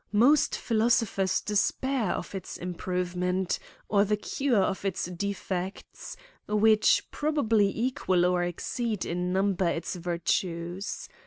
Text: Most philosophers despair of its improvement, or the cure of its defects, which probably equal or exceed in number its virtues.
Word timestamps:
Most 0.11 0.57
philosophers 0.57 1.41
despair 1.41 2.13
of 2.13 2.33
its 2.33 2.57
improvement, 2.57 3.59
or 3.87 4.03
the 4.03 4.17
cure 4.17 4.63
of 4.63 4.83
its 4.83 5.05
defects, 5.05 6.17
which 6.47 7.03
probably 7.11 7.67
equal 7.69 8.25
or 8.25 8.41
exceed 8.43 9.05
in 9.05 9.31
number 9.31 9.67
its 9.67 9.93
virtues. 9.95 11.07